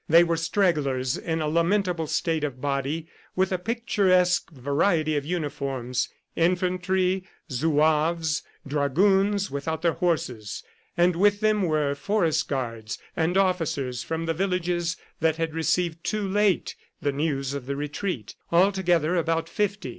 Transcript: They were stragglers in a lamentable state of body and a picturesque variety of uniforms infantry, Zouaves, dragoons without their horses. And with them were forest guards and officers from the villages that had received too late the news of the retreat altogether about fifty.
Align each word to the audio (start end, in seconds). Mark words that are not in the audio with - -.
They 0.09 0.23
were 0.23 0.35
stragglers 0.35 1.15
in 1.15 1.41
a 1.41 1.47
lamentable 1.47 2.07
state 2.07 2.43
of 2.43 2.59
body 2.59 3.05
and 3.37 3.51
a 3.51 3.59
picturesque 3.59 4.49
variety 4.49 5.15
of 5.15 5.25
uniforms 5.27 6.09
infantry, 6.35 7.23
Zouaves, 7.51 8.41
dragoons 8.65 9.51
without 9.51 9.83
their 9.83 9.93
horses. 9.93 10.63
And 10.97 11.15
with 11.15 11.39
them 11.41 11.61
were 11.61 11.93
forest 11.93 12.47
guards 12.47 12.97
and 13.15 13.37
officers 13.37 14.01
from 14.01 14.25
the 14.25 14.33
villages 14.33 14.97
that 15.19 15.35
had 15.35 15.53
received 15.53 16.03
too 16.03 16.27
late 16.27 16.75
the 16.99 17.11
news 17.11 17.53
of 17.53 17.67
the 17.67 17.75
retreat 17.75 18.33
altogether 18.51 19.15
about 19.15 19.47
fifty. 19.47 19.89